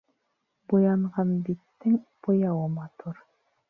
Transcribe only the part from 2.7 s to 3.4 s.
матур